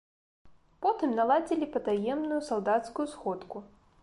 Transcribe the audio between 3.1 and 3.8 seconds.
сходку.